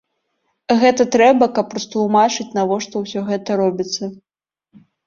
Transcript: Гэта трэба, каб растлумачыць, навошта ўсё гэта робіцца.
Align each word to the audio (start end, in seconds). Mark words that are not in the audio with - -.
Гэта 0.83 1.05
трэба, 1.17 1.49
каб 1.59 1.77
растлумачыць, 1.79 2.49
навошта 2.59 2.95
ўсё 3.07 3.19
гэта 3.33 3.49
робіцца. 3.65 4.03